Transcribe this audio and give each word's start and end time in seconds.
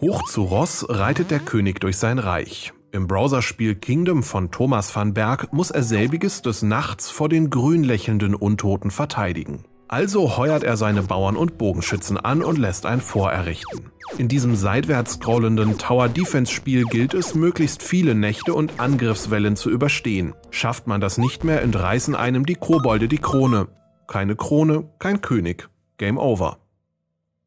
Hoch 0.00 0.24
zu 0.24 0.42
Ross 0.42 0.84
reitet 0.88 1.30
der 1.30 1.38
König 1.38 1.80
durch 1.80 1.98
sein 1.98 2.18
Reich. 2.18 2.72
Im 2.90 3.06
Browserspiel 3.06 3.76
Kingdom 3.76 4.24
von 4.24 4.50
Thomas 4.50 4.94
van 4.94 5.14
Berg 5.14 5.52
muss 5.52 5.70
er 5.70 5.84
selbiges 5.84 6.42
des 6.42 6.62
Nachts 6.62 7.10
vor 7.10 7.28
den 7.28 7.48
grün 7.48 7.84
lächelnden 7.84 8.34
Untoten 8.34 8.90
verteidigen. 8.90 9.64
Also 9.86 10.36
heuert 10.36 10.64
er 10.64 10.76
seine 10.76 11.02
Bauern 11.02 11.36
und 11.36 11.58
Bogenschützen 11.58 12.18
an 12.18 12.42
und 12.42 12.58
lässt 12.58 12.86
ein 12.86 13.00
Fort 13.00 13.32
errichten. 13.32 13.92
In 14.18 14.26
diesem 14.26 14.56
seitwärts 14.56 15.14
scrollenden 15.14 15.78
Tower-Defense-Spiel 15.78 16.84
gilt 16.86 17.14
es, 17.14 17.36
möglichst 17.36 17.82
viele 17.82 18.16
Nächte 18.16 18.52
und 18.52 18.80
Angriffswellen 18.80 19.54
zu 19.54 19.70
überstehen. 19.70 20.34
Schafft 20.50 20.88
man 20.88 21.00
das 21.00 21.18
nicht 21.18 21.44
mehr, 21.44 21.62
entreißen 21.62 22.16
einem 22.16 22.46
die 22.46 22.56
Kobolde 22.56 23.06
die 23.06 23.18
Krone. 23.18 23.68
Keine 24.08 24.34
Krone, 24.34 24.90
kein 24.98 25.20
König. 25.20 25.68
Game 25.98 26.18
over. 26.18 26.58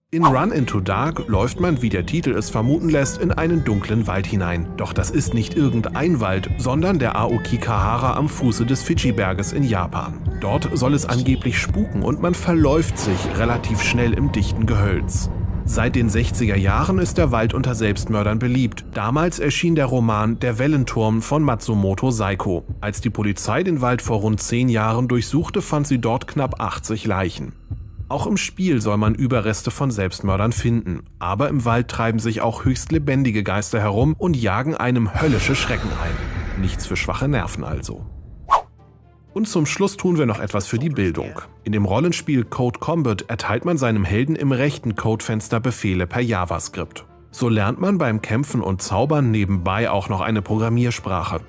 In 0.09 0.23
Run 0.23 0.53
into 0.53 0.79
Dark 0.79 1.27
läuft 1.27 1.59
man, 1.59 1.81
wie 1.81 1.89
der 1.89 2.05
Titel 2.05 2.31
es 2.31 2.49
vermuten 2.49 2.87
lässt, 2.87 3.17
in 3.17 3.33
einen 3.33 3.65
dunklen 3.65 4.07
Wald 4.07 4.25
hinein. 4.25 4.65
Doch 4.77 4.93
das 4.93 5.09
ist 5.09 5.33
nicht 5.33 5.53
irgendein 5.53 6.21
Wald, 6.21 6.49
sondern 6.57 6.97
der 6.97 7.17
Aokigahara 7.17 8.15
am 8.15 8.29
Fuße 8.29 8.65
des 8.65 8.83
Fidschi-Berges 8.83 9.51
in 9.51 9.63
Japan. 9.63 10.21
Dort 10.39 10.69
soll 10.71 10.93
es 10.93 11.05
angeblich 11.05 11.59
spuken 11.59 12.03
und 12.03 12.21
man 12.21 12.35
verläuft 12.35 12.97
sich 12.97 13.19
relativ 13.37 13.81
schnell 13.83 14.13
im 14.13 14.31
dichten 14.31 14.65
Gehölz. 14.65 15.29
Seit 15.65 15.97
den 15.97 16.09
60er 16.09 16.55
Jahren 16.55 16.99
ist 16.99 17.17
der 17.17 17.31
Wald 17.31 17.53
unter 17.53 17.75
Selbstmördern 17.75 18.39
beliebt. 18.39 18.85
Damals 18.93 19.39
erschien 19.39 19.75
der 19.75 19.87
Roman 19.87 20.39
Der 20.39 20.57
Wellenturm 20.57 21.21
von 21.21 21.43
Matsumoto 21.43 22.11
Saiko. 22.11 22.63
Als 22.79 23.01
die 23.01 23.09
Polizei 23.09 23.63
den 23.63 23.81
Wald 23.81 24.01
vor 24.01 24.21
rund 24.21 24.39
zehn 24.39 24.69
Jahren 24.69 25.09
durchsuchte, 25.09 25.61
fand 25.61 25.85
sie 25.85 25.99
dort 25.99 26.27
knapp 26.27 26.61
80 26.61 27.05
Leichen. 27.05 27.51
Auch 28.09 28.25
im 28.25 28.37
Spiel 28.37 28.81
soll 28.81 28.97
man 28.97 29.15
Überreste 29.15 29.69
von 29.69 29.91
Selbstmördern 29.91 30.53
finden, 30.53 31.03
aber 31.19 31.49
im 31.49 31.65
Wald 31.65 31.89
treiben 31.89 32.19
sich 32.19 32.39
auch 32.39 32.63
höchst 32.63 32.91
lebendige 32.91 33.43
Geister 33.43 33.81
herum 33.81 34.15
und 34.17 34.37
jagen 34.37 34.75
einem 34.75 35.21
höllische 35.21 35.55
Schrecken 35.55 35.89
ein. 35.89 36.61
Nichts 36.61 36.85
für 36.85 36.95
schwache 36.95 37.27
Nerven 37.27 37.65
also. 37.65 38.05
Und 39.33 39.47
zum 39.47 39.65
Schluss 39.65 39.97
tun 39.97 40.17
wir 40.17 40.25
noch 40.25 40.39
etwas 40.39 40.67
für 40.67 40.79
die 40.79 40.89
Bildung. 40.89 41.41
In 41.65 41.73
dem 41.73 41.85
Rollenspiel 41.85 42.45
Code 42.45 42.79
Combat 42.79 43.25
erteilt 43.27 43.65
man 43.65 43.77
seinem 43.77 44.05
Helden 44.05 44.35
im 44.37 44.53
rechten 44.53 44.95
Codefenster 44.95 45.59
Befehle 45.59 46.07
per 46.07 46.21
JavaScript. 46.21 47.05
So 47.31 47.49
lernt 47.49 47.79
man 47.79 47.97
beim 47.97 48.21
Kämpfen 48.21 48.61
und 48.61 48.81
Zaubern 48.81 49.31
nebenbei 49.31 49.91
auch 49.91 50.07
noch 50.07 50.21
eine 50.21 50.41
Programmiersprache. 50.41 51.41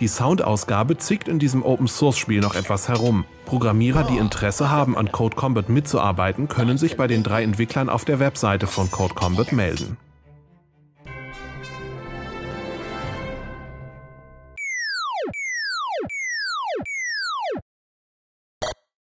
Die 0.00 0.08
Soundausgabe 0.08 0.96
zickt 0.96 1.28
in 1.28 1.38
diesem 1.38 1.62
Open-Source-Spiel 1.62 2.40
noch 2.40 2.54
etwas 2.54 2.88
herum. 2.88 3.26
Programmierer, 3.44 4.04
die 4.04 4.16
Interesse 4.16 4.70
haben, 4.70 4.96
an 4.96 5.12
Code 5.12 5.36
Combat 5.36 5.68
mitzuarbeiten, 5.68 6.48
können 6.48 6.78
sich 6.78 6.96
bei 6.96 7.06
den 7.06 7.22
drei 7.22 7.42
Entwicklern 7.42 7.90
auf 7.90 8.06
der 8.06 8.18
Webseite 8.18 8.66
von 8.66 8.90
Code 8.90 9.12
Combat 9.12 9.52
melden. 9.52 9.98